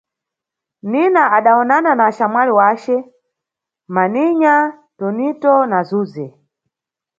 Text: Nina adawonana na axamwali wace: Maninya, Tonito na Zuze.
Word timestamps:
Nina 0.91 1.23
adawonana 1.37 1.91
na 1.95 2.03
axamwali 2.09 2.51
wace: 2.59 2.95
Maninya, 3.93 4.55
Tonito 4.97 5.53
na 5.71 5.79
Zuze. 5.89 6.25